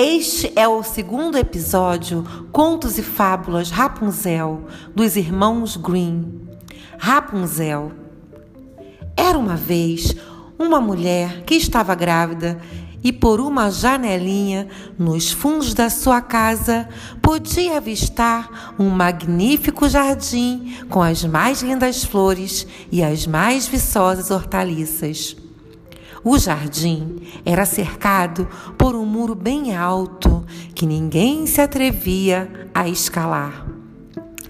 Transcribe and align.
Este 0.00 0.52
é 0.54 0.68
o 0.68 0.80
segundo 0.84 1.36
episódio 1.36 2.24
Contos 2.52 2.98
e 2.98 3.02
Fábulas 3.02 3.68
Rapunzel 3.68 4.62
dos 4.94 5.16
irmãos 5.16 5.76
Green. 5.76 6.40
Rapunzel. 6.96 7.90
Era 9.16 9.36
uma 9.36 9.56
vez 9.56 10.14
uma 10.56 10.80
mulher 10.80 11.42
que 11.42 11.56
estava 11.56 11.96
grávida 11.96 12.60
e 13.02 13.12
por 13.12 13.40
uma 13.40 13.72
janelinha 13.72 14.68
nos 14.96 15.32
fundos 15.32 15.74
da 15.74 15.90
sua 15.90 16.20
casa 16.20 16.88
podia 17.20 17.78
avistar 17.78 18.76
um 18.78 18.90
magnífico 18.90 19.88
jardim 19.88 20.76
com 20.88 21.02
as 21.02 21.24
mais 21.24 21.60
lindas 21.60 22.04
flores 22.04 22.68
e 22.92 23.02
as 23.02 23.26
mais 23.26 23.66
viçosas 23.66 24.30
hortaliças. 24.30 25.47
O 26.24 26.38
jardim 26.38 27.20
era 27.44 27.64
cercado 27.64 28.48
por 28.76 28.94
um 28.94 29.04
muro 29.04 29.34
bem 29.34 29.76
alto 29.76 30.44
que 30.74 30.86
ninguém 30.86 31.46
se 31.46 31.60
atrevia 31.60 32.68
a 32.74 32.88
escalar. 32.88 33.66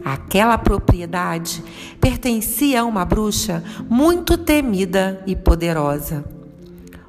Aquela 0.04 0.56
propriedade 0.56 1.62
pertencia 2.00 2.80
a 2.80 2.84
uma 2.84 3.04
bruxa 3.04 3.62
muito 3.88 4.38
temida 4.38 5.22
e 5.26 5.36
poderosa. 5.36 6.24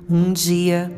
Um 0.10 0.34
dia, 0.34 0.92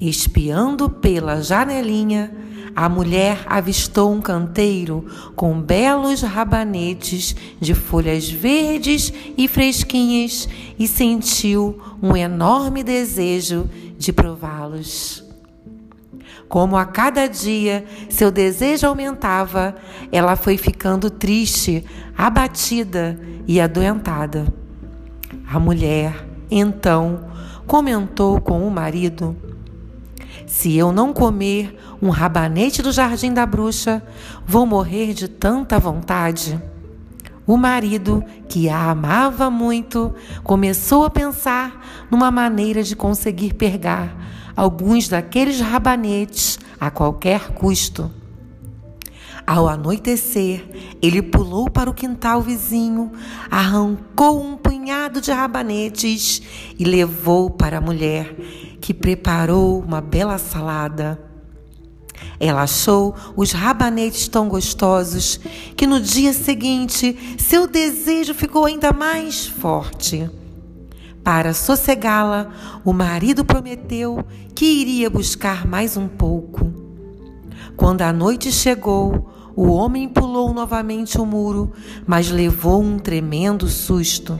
espiando 0.00 0.88
pela 0.88 1.42
janelinha, 1.42 2.32
a 2.74 2.88
mulher 2.88 3.44
avistou 3.46 4.12
um 4.12 4.20
canteiro 4.20 5.06
com 5.36 5.60
belos 5.60 6.22
rabanetes 6.22 7.36
de 7.60 7.74
folhas 7.74 8.28
verdes 8.28 9.12
e 9.36 9.46
fresquinhas 9.46 10.48
e 10.78 10.88
sentiu 10.88 11.80
um 12.02 12.16
enorme 12.16 12.82
desejo 12.82 13.70
de 13.96 14.12
prová-los. 14.12 15.22
Como 16.48 16.76
a 16.76 16.84
cada 16.84 17.26
dia 17.26 17.84
seu 18.08 18.30
desejo 18.30 18.86
aumentava, 18.86 19.74
ela 20.10 20.36
foi 20.36 20.56
ficando 20.56 21.10
triste, 21.10 21.84
abatida 22.16 23.18
e 23.46 23.60
adoentada. 23.60 24.46
A 25.46 25.58
mulher, 25.58 26.26
então, 26.50 27.28
comentou 27.66 28.40
com 28.40 28.66
o 28.66 28.70
marido 28.70 29.36
se 30.46 30.76
eu 30.76 30.92
não 30.92 31.12
comer 31.12 31.78
um 32.00 32.10
rabanete 32.10 32.82
do 32.82 32.92
jardim 32.92 33.32
da 33.32 33.46
bruxa, 33.46 34.02
vou 34.46 34.66
morrer 34.66 35.14
de 35.14 35.28
tanta 35.28 35.78
vontade. 35.78 36.60
O 37.46 37.56
marido, 37.56 38.24
que 38.48 38.68
a 38.68 38.90
amava 38.90 39.50
muito, 39.50 40.14
começou 40.42 41.04
a 41.04 41.10
pensar 41.10 42.06
numa 42.10 42.30
maneira 42.30 42.82
de 42.82 42.96
conseguir 42.96 43.54
pegar 43.54 44.16
alguns 44.56 45.08
daqueles 45.08 45.60
rabanetes 45.60 46.58
a 46.80 46.90
qualquer 46.90 47.50
custo. 47.52 48.10
Ao 49.46 49.68
anoitecer, 49.68 50.96
ele 51.02 51.20
pulou 51.20 51.68
para 51.68 51.90
o 51.90 51.94
quintal 51.94 52.40
vizinho, 52.40 53.12
arrancou 53.50 54.42
um 54.42 54.56
punhado 54.56 55.20
de 55.20 55.30
rabanetes 55.30 56.40
e 56.78 56.84
levou 56.84 57.50
para 57.50 57.76
a 57.76 57.80
mulher, 57.80 58.34
que 58.84 58.92
preparou 58.92 59.80
uma 59.80 60.02
bela 60.02 60.36
salada. 60.36 61.18
Ela 62.38 62.64
achou 62.64 63.14
os 63.34 63.50
rabanetes 63.50 64.28
tão 64.28 64.46
gostosos 64.46 65.40
que 65.74 65.86
no 65.86 65.98
dia 65.98 66.34
seguinte 66.34 67.16
seu 67.38 67.66
desejo 67.66 68.34
ficou 68.34 68.66
ainda 68.66 68.92
mais 68.92 69.46
forte. 69.46 70.28
Para 71.22 71.54
sossegá-la, 71.54 72.52
o 72.84 72.92
marido 72.92 73.42
prometeu 73.42 74.22
que 74.54 74.66
iria 74.66 75.08
buscar 75.08 75.66
mais 75.66 75.96
um 75.96 76.06
pouco. 76.06 76.70
Quando 77.78 78.02
a 78.02 78.12
noite 78.12 78.52
chegou, 78.52 79.32
o 79.56 79.68
homem 79.68 80.10
pulou 80.10 80.52
novamente 80.52 81.18
o 81.18 81.24
muro, 81.24 81.72
mas 82.06 82.30
levou 82.30 82.82
um 82.82 82.98
tremendo 82.98 83.66
susto, 83.66 84.38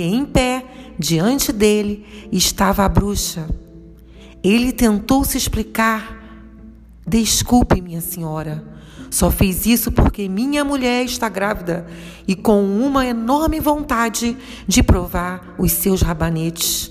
porque 0.00 0.04
em 0.04 0.24
pé, 0.24 0.64
diante 0.98 1.52
dele, 1.52 2.06
estava 2.32 2.86
a 2.86 2.88
bruxa. 2.88 3.46
Ele 4.42 4.72
tentou 4.72 5.24
se 5.24 5.36
explicar. 5.36 6.18
Desculpe, 7.06 7.82
minha 7.82 8.00
senhora. 8.00 8.64
Só 9.10 9.30
fiz 9.30 9.66
isso 9.66 9.92
porque 9.92 10.26
minha 10.26 10.64
mulher 10.64 11.04
está 11.04 11.28
grávida 11.28 11.86
e 12.26 12.34
com 12.34 12.64
uma 12.64 13.04
enorme 13.04 13.60
vontade 13.60 14.38
de 14.66 14.82
provar 14.82 15.54
os 15.58 15.72
seus 15.72 16.00
rabanetes. 16.00 16.90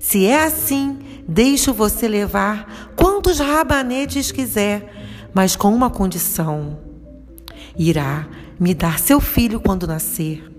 Se 0.00 0.24
é 0.24 0.42
assim, 0.42 0.98
deixo 1.28 1.74
você 1.74 2.08
levar 2.08 2.94
quantos 2.96 3.40
rabanetes 3.40 4.32
quiser 4.32 4.90
mas 5.34 5.54
com 5.54 5.68
uma 5.74 5.90
condição: 5.90 6.78
irá 7.76 8.26
me 8.58 8.72
dar 8.72 8.98
seu 8.98 9.20
filho 9.20 9.60
quando 9.60 9.86
nascer. 9.86 10.55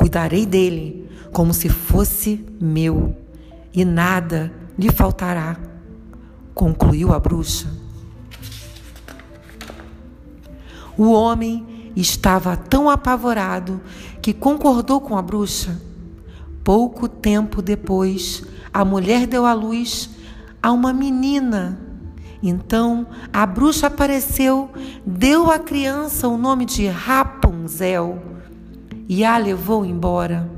Cuidarei 0.00 0.46
dele 0.46 1.06
como 1.30 1.52
se 1.52 1.68
fosse 1.68 2.42
meu, 2.58 3.14
e 3.70 3.84
nada 3.84 4.50
lhe 4.78 4.90
faltará, 4.90 5.58
concluiu 6.54 7.12
a 7.12 7.20
bruxa. 7.20 7.68
O 10.96 11.12
homem 11.12 11.92
estava 11.94 12.56
tão 12.56 12.88
apavorado 12.88 13.78
que 14.22 14.32
concordou 14.32 15.02
com 15.02 15.18
a 15.18 15.20
bruxa. 15.20 15.78
Pouco 16.64 17.06
tempo 17.06 17.60
depois, 17.60 18.42
a 18.72 18.86
mulher 18.86 19.26
deu 19.26 19.44
à 19.44 19.52
luz 19.52 20.08
a 20.62 20.72
uma 20.72 20.94
menina 20.94 21.78
então 22.42 23.06
a 23.30 23.44
bruxa 23.44 23.88
apareceu, 23.88 24.70
deu 25.04 25.50
à 25.50 25.58
criança 25.58 26.26
o 26.26 26.38
nome 26.38 26.64
de 26.64 26.86
Rapunzel 26.86 28.29
e 29.10 29.24
a 29.24 29.36
levou 29.36 29.84
embora. 29.84 30.48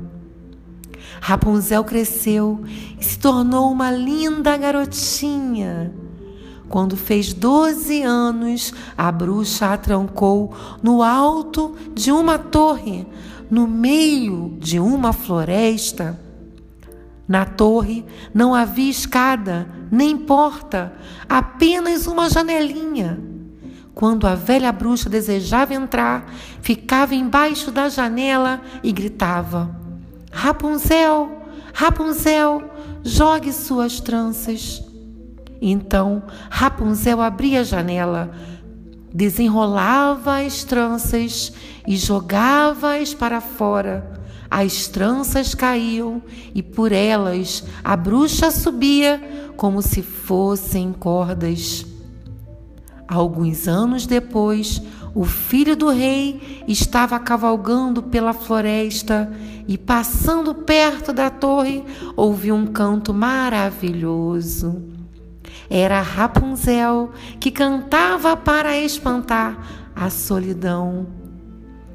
Rapunzel 1.19 1.83
cresceu 1.83 2.61
e 2.99 3.03
se 3.03 3.17
tornou 3.17 3.71
uma 3.71 3.89
linda 3.89 4.55
garotinha. 4.55 5.91
Quando 6.69 6.95
fez 6.95 7.33
12 7.33 8.03
anos, 8.03 8.71
a 8.95 9.11
bruxa 9.11 9.73
a 9.73 9.77
trancou 9.77 10.53
no 10.83 11.01
alto 11.01 11.75
de 11.95 12.11
uma 12.11 12.37
torre, 12.37 13.07
no 13.49 13.67
meio 13.67 14.55
de 14.59 14.79
uma 14.79 15.13
floresta. 15.13 16.19
Na 17.27 17.45
torre 17.45 18.05
não 18.35 18.53
havia 18.53 18.91
escada, 18.91 19.67
nem 19.91 20.15
porta, 20.15 20.93
apenas 21.27 22.05
uma 22.05 22.29
janelinha. 22.29 23.32
Quando 23.93 24.25
a 24.25 24.35
velha 24.35 24.71
bruxa 24.71 25.09
desejava 25.09 25.73
entrar, 25.73 26.31
ficava 26.61 27.13
embaixo 27.13 27.71
da 27.71 27.89
janela 27.89 28.61
e 28.83 28.91
gritava: 28.91 29.75
Rapunzel, 30.31 31.43
Rapunzel, 31.73 32.63
jogue 33.03 33.53
suas 33.53 33.99
tranças. 33.99 34.83
Então 35.61 36.23
Rapunzel 36.49 37.21
abria 37.21 37.61
a 37.61 37.63
janela, 37.63 38.31
desenrolava 39.13 40.41
as 40.41 40.63
tranças 40.63 41.53
e 41.87 41.95
jogava-as 41.95 43.13
para 43.13 43.39
fora 43.39 44.23
as 44.53 44.87
tranças 44.87 45.55
caíam 45.55 46.21
e 46.53 46.61
por 46.61 46.91
elas 46.91 47.63
a 47.83 47.97
bruxa 47.97 48.51
subia 48.51 49.51
como 49.57 49.81
se 49.81 50.03
fossem 50.03 50.93
cordas. 50.93 51.92
Alguns 53.07 53.67
anos 53.67 54.05
depois, 54.05 54.81
o 55.13 55.25
filho 55.25 55.75
do 55.75 55.89
rei 55.89 56.63
estava 56.67 57.19
cavalgando 57.19 58.01
pela 58.01 58.33
floresta 58.33 59.31
e, 59.67 59.77
passando 59.77 60.55
perto 60.55 61.13
da 61.13 61.29
torre, 61.29 61.83
ouviu 62.15 62.55
um 62.55 62.65
canto 62.65 63.13
maravilhoso. 63.13 64.81
Era 65.69 66.01
Rapunzel 66.01 67.11
que 67.39 67.51
cantava 67.51 68.35
para 68.35 68.77
espantar 68.77 69.91
a 69.95 70.09
solidão. 70.09 71.07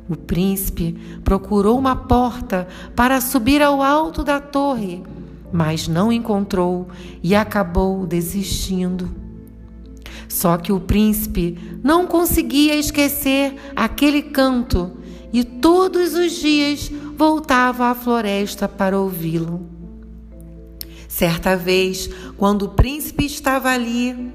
O 0.08 0.16
príncipe 0.16 0.92
procurou 1.24 1.78
uma 1.78 1.94
porta 1.94 2.66
para 2.94 3.20
subir 3.20 3.62
ao 3.62 3.82
alto 3.82 4.24
da 4.24 4.40
torre, 4.40 5.02
mas 5.52 5.86
não 5.86 6.10
encontrou 6.12 6.88
e 7.22 7.34
acabou 7.34 8.06
desistindo. 8.06 9.27
Só 10.38 10.56
que 10.56 10.70
o 10.70 10.78
príncipe 10.78 11.58
não 11.82 12.06
conseguia 12.06 12.76
esquecer 12.76 13.56
aquele 13.74 14.22
canto 14.22 14.96
e 15.32 15.42
todos 15.42 16.14
os 16.14 16.30
dias 16.30 16.92
voltava 17.16 17.86
à 17.86 17.94
floresta 17.96 18.68
para 18.68 18.96
ouvi-lo. 18.96 19.68
Certa 21.08 21.56
vez, 21.56 22.08
quando 22.36 22.66
o 22.66 22.68
príncipe 22.68 23.26
estava 23.26 23.70
ali, 23.70 24.32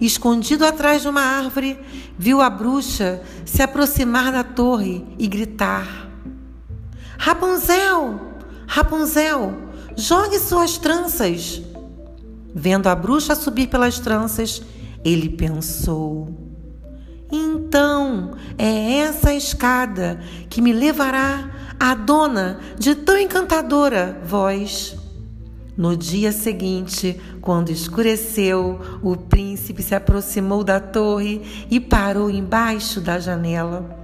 escondido 0.00 0.64
atrás 0.64 1.02
de 1.02 1.08
uma 1.08 1.20
árvore, 1.20 1.78
viu 2.18 2.40
a 2.40 2.48
bruxa 2.48 3.20
se 3.44 3.60
aproximar 3.60 4.32
da 4.32 4.42
torre 4.42 5.04
e 5.18 5.26
gritar: 5.26 6.08
Rapunzel, 7.18 8.18
Rapunzel, 8.66 9.52
jogue 9.98 10.38
suas 10.38 10.78
tranças. 10.78 11.60
Vendo 12.54 12.86
a 12.86 12.94
bruxa 12.94 13.34
subir 13.34 13.66
pelas 13.68 13.98
tranças, 13.98 14.62
ele 15.04 15.28
pensou: 15.30 16.28
Então 17.30 18.32
é 18.58 18.98
essa 18.98 19.32
escada 19.34 20.20
que 20.48 20.60
me 20.60 20.72
levará 20.72 21.50
à 21.78 21.94
dona 21.94 22.60
de 22.78 22.94
tão 22.94 23.18
encantadora 23.18 24.20
voz. 24.24 24.96
No 25.76 25.96
dia 25.96 26.30
seguinte, 26.30 27.18
quando 27.40 27.70
escureceu, 27.70 28.78
o 29.02 29.16
príncipe 29.16 29.82
se 29.82 29.94
aproximou 29.94 30.62
da 30.62 30.78
torre 30.78 31.40
e 31.70 31.80
parou 31.80 32.28
embaixo 32.28 33.00
da 33.00 33.18
janela. 33.18 33.98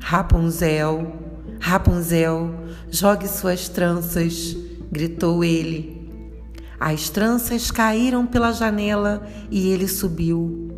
Rapunzel, 0.00 1.12
Rapunzel, 1.60 2.54
jogue 2.90 3.28
suas 3.28 3.68
tranças, 3.68 4.56
gritou 4.90 5.44
ele. 5.44 5.93
As 6.78 7.08
tranças 7.08 7.70
caíram 7.70 8.26
pela 8.26 8.52
janela 8.52 9.26
e 9.50 9.68
ele 9.68 9.88
subiu. 9.88 10.68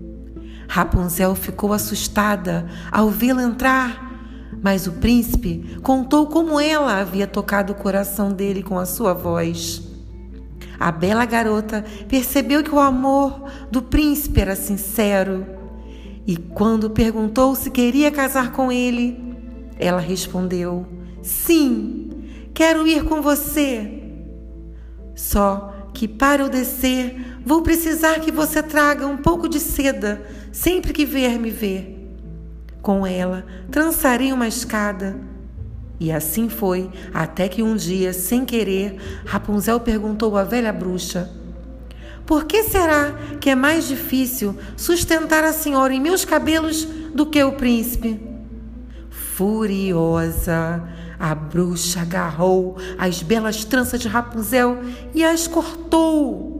Rapunzel 0.69 1.35
ficou 1.35 1.73
assustada 1.73 2.67
ao 2.91 3.09
vê-lo 3.09 3.41
entrar, 3.41 4.07
mas 4.63 4.87
o 4.87 4.93
príncipe 4.93 5.79
contou 5.83 6.27
como 6.27 6.61
ela 6.61 7.01
havia 7.01 7.27
tocado 7.27 7.73
o 7.73 7.77
coração 7.77 8.33
dele 8.33 8.63
com 8.63 8.79
a 8.79 8.87
sua 8.87 9.13
voz. 9.13 9.83
A 10.79 10.93
bela 10.93 11.25
garota 11.25 11.85
percebeu 12.09 12.63
que 12.63 12.75
o 12.75 12.81
amor 12.81 13.51
do 13.71 13.81
príncipe 13.81 14.41
era 14.41 14.55
sincero 14.55 15.47
e, 16.27 16.37
quando 16.37 16.91
perguntou 16.91 17.55
se 17.55 17.71
queria 17.71 18.11
casar 18.11 18.53
com 18.53 18.73
ele, 18.73 19.37
ela 19.79 20.01
respondeu: 20.01 20.85
Sim, 21.23 22.11
quero 22.53 22.87
ir 22.87 23.05
com 23.05 23.23
você. 23.23 24.03
Só 25.15 25.73
que 25.97 26.07
para 26.07 26.43
eu 26.43 26.51
descer, 26.51 27.41
vou 27.43 27.63
precisar 27.63 28.21
que 28.21 28.31
você 28.31 28.63
traga 28.63 29.07
um 29.07 29.17
pouco 29.17 29.49
de 29.49 29.59
seda 29.59 30.23
sempre 30.53 30.93
que 30.93 31.07
vier 31.07 31.39
me 31.39 31.49
ver. 31.49 32.15
Com 32.83 33.07
ela, 33.07 33.47
trançarei 33.71 34.31
uma 34.31 34.47
escada 34.47 35.19
e 35.99 36.13
assim 36.13 36.51
foi, 36.51 36.91
até 37.15 37.49
que 37.49 37.63
um 37.63 37.75
dia, 37.75 38.13
sem 38.13 38.45
querer, 38.45 38.99
Rapunzel 39.25 39.81
perguntou 39.81 40.37
à 40.37 40.45
velha 40.45 40.71
bruxa: 40.71 41.31
Por 42.27 42.45
que 42.45 42.63
será 42.65 43.15
que 43.41 43.49
é 43.49 43.55
mais 43.55 43.89
difícil 43.89 44.55
sustentar 44.77 45.45
a 45.45 45.53
senhora 45.55 45.95
em 45.95 46.01
meus 46.01 46.27
cabelos 46.27 46.85
do 47.15 47.25
que 47.25 47.43
o 47.43 47.53
príncipe? 47.53 48.21
Furiosa, 49.09 50.87
a 51.19 51.35
bruxa 51.35 52.03
agarrou 52.03 52.77
as 52.99 53.23
belas 53.23 53.65
tranças 53.65 54.01
de 54.01 54.09
Rapunzel 54.09 54.79
e 55.15 55.25
as 55.25 55.47
cortou. 55.47 56.57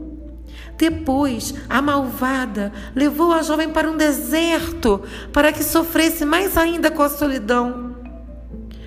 Depois, 0.77 1.55
a 1.67 1.81
malvada 1.81 2.71
levou 2.95 3.33
a 3.33 3.41
jovem 3.41 3.69
para 3.69 3.89
um 3.89 3.97
deserto 3.97 5.01
para 5.33 5.51
que 5.51 5.63
sofresse 5.63 6.23
mais 6.23 6.55
ainda 6.55 6.91
com 6.91 7.01
a 7.01 7.09
solidão. 7.09 7.95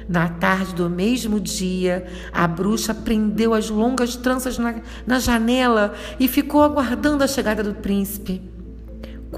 Na 0.09 0.29
tarde 0.29 0.75
do 0.75 0.91
mesmo 0.91 1.39
dia, 1.39 2.07
a 2.33 2.47
bruxa 2.47 2.93
prendeu 2.93 3.55
as 3.55 3.71
longas 3.71 4.17
tranças 4.17 4.59
na, 4.59 4.77
na 5.07 5.21
janela 5.21 5.95
e 6.19 6.27
ficou 6.27 6.63
aguardando 6.63 7.23
a 7.23 7.29
chegada 7.29 7.63
do 7.63 7.75
príncipe. 7.75 8.60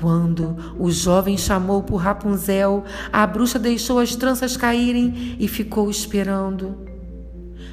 Quando 0.02 0.56
o 0.78 0.90
jovem 0.90 1.38
chamou 1.38 1.82
por 1.84 1.98
Rapunzel, 1.98 2.84
a 3.12 3.24
bruxa 3.24 3.56
deixou 3.56 4.00
as 4.00 4.16
tranças 4.16 4.56
caírem 4.56 5.36
e 5.38 5.46
ficou 5.46 5.88
esperando. 5.88 6.76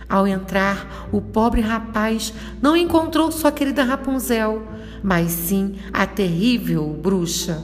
Ao 0.08 0.28
entrar, 0.28 1.10
o 1.12 1.20
pobre 1.20 1.60
rapaz 1.60 2.32
não 2.62 2.78
encontrou 2.78 3.32
sua 3.32 3.52
querida 3.52 3.84
Rapunzel, 3.84 4.62
mas 5.04 5.32
sim 5.32 5.78
a 5.92 6.06
terrível 6.06 6.88
bruxa. 7.02 7.64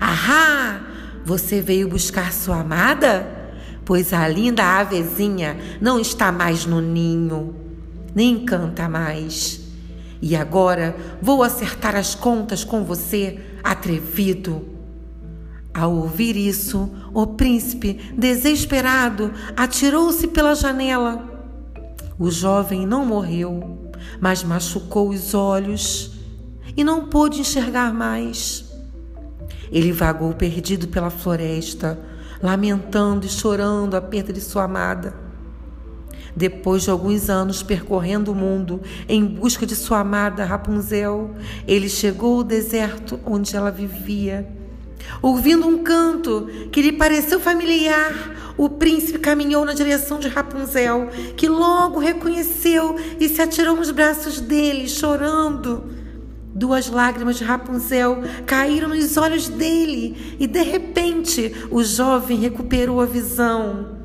Ahá! 0.00 0.80
Você 1.24 1.60
veio 1.60 1.88
buscar 1.88 2.32
sua 2.32 2.60
amada? 2.60 3.42
pois 3.84 4.12
a 4.12 4.28
linda 4.28 4.62
avezinha 4.62 5.56
não 5.80 5.98
está 5.98 6.30
mais 6.30 6.64
no 6.64 6.80
ninho, 6.80 7.54
nem 8.14 8.44
canta 8.44 8.88
mais. 8.88 9.61
E 10.22 10.36
agora 10.36 10.94
vou 11.20 11.42
acertar 11.42 11.96
as 11.96 12.14
contas 12.14 12.62
com 12.62 12.84
você, 12.84 13.40
atrevido. 13.60 14.64
Ao 15.74 15.92
ouvir 15.92 16.36
isso, 16.36 16.88
o 17.12 17.26
príncipe, 17.26 17.94
desesperado, 18.16 19.32
atirou-se 19.56 20.28
pela 20.28 20.54
janela. 20.54 21.28
O 22.16 22.30
jovem 22.30 22.86
não 22.86 23.04
morreu, 23.04 23.90
mas 24.20 24.44
machucou 24.44 25.08
os 25.08 25.34
olhos 25.34 26.12
e 26.76 26.84
não 26.84 27.06
pôde 27.06 27.40
enxergar 27.40 27.92
mais. 27.92 28.64
Ele 29.72 29.90
vagou 29.90 30.32
perdido 30.34 30.86
pela 30.86 31.10
floresta, 31.10 31.98
lamentando 32.40 33.26
e 33.26 33.28
chorando 33.28 33.96
a 33.96 34.00
perda 34.00 34.32
de 34.32 34.40
sua 34.40 34.64
amada. 34.64 35.21
Depois 36.34 36.82
de 36.82 36.90
alguns 36.90 37.28
anos 37.28 37.62
percorrendo 37.62 38.32
o 38.32 38.34
mundo 38.34 38.80
em 39.08 39.24
busca 39.24 39.66
de 39.66 39.76
sua 39.76 40.00
amada 40.00 40.44
Rapunzel, 40.44 41.30
ele 41.66 41.88
chegou 41.88 42.38
ao 42.38 42.44
deserto 42.44 43.20
onde 43.26 43.54
ela 43.54 43.70
vivia. 43.70 44.48
Ouvindo 45.20 45.66
um 45.66 45.82
canto 45.82 46.48
que 46.70 46.80
lhe 46.80 46.92
pareceu 46.92 47.38
familiar, 47.38 48.54
o 48.56 48.68
príncipe 48.68 49.18
caminhou 49.18 49.64
na 49.64 49.74
direção 49.74 50.18
de 50.18 50.28
Rapunzel, 50.28 51.08
que 51.36 51.48
logo 51.48 51.98
reconheceu 51.98 52.96
e 53.20 53.28
se 53.28 53.42
atirou 53.42 53.76
nos 53.76 53.90
braços 53.90 54.40
dele, 54.40 54.88
chorando. 54.88 55.84
Duas 56.54 56.88
lágrimas 56.88 57.36
de 57.36 57.44
Rapunzel 57.44 58.22
caíram 58.46 58.88
nos 58.88 59.16
olhos 59.16 59.48
dele 59.48 60.36
e, 60.38 60.46
de 60.46 60.62
repente, 60.62 61.52
o 61.70 61.82
jovem 61.82 62.38
recuperou 62.38 63.00
a 63.00 63.06
visão. 63.06 64.01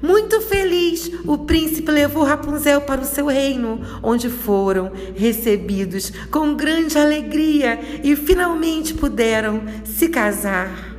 Muito 0.00 0.40
feliz, 0.40 1.10
o 1.26 1.38
príncipe 1.38 1.90
levou 1.90 2.22
Rapunzel 2.22 2.80
para 2.82 3.00
o 3.00 3.04
seu 3.04 3.26
reino, 3.26 3.80
onde 4.02 4.28
foram 4.28 4.92
recebidos 5.16 6.12
com 6.30 6.54
grande 6.54 6.96
alegria 6.96 7.80
e 8.02 8.14
finalmente 8.14 8.94
puderam 8.94 9.62
se 9.84 10.08
casar. 10.08 10.96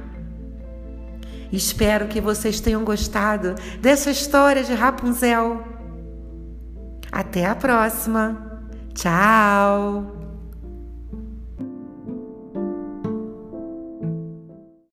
Espero 1.52 2.08
que 2.08 2.22
vocês 2.22 2.60
tenham 2.60 2.84
gostado 2.84 3.56
dessa 3.80 4.12
história 4.12 4.64
de 4.64 4.74
Rapunzel. 4.74 5.64
Até 7.12 7.46
a 7.46 7.56
próxima. 7.56 8.62
Tchau! 8.94 10.19